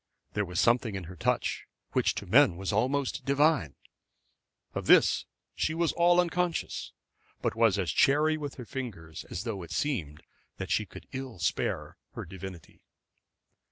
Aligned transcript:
There 0.33 0.45
was 0.45 0.59
something 0.59 0.95
in 0.95 1.03
her 1.03 1.15
touch 1.15 1.67
which 1.91 2.15
to 2.15 2.25
men 2.25 2.57
was 2.57 2.73
almost 2.73 3.23
divine. 3.23 3.75
Of 4.73 4.87
this 4.87 5.25
she 5.53 5.75
was 5.75 5.91
all 5.91 6.19
unconscious, 6.19 6.91
but 7.43 7.53
was 7.55 7.77
as 7.77 7.91
chary 7.91 8.35
with 8.35 8.55
her 8.55 8.65
fingers 8.65 9.25
as 9.25 9.43
though 9.43 9.61
it 9.61 9.69
seemed 9.71 10.23
that 10.57 10.71
she 10.71 10.87
could 10.87 11.05
ill 11.11 11.37
spare 11.37 11.97
her 12.15 12.25
divinity. 12.25 12.81